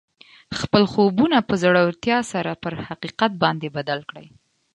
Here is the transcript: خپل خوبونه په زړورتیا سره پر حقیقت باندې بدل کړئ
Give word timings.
خپل 0.59 0.83
خوبونه 0.91 1.37
په 1.47 1.53
زړورتیا 1.63 2.17
سره 2.31 2.51
پر 2.63 2.73
حقیقت 2.87 3.31
باندې 3.43 3.67
بدل 3.77 3.99
کړئ 4.09 4.27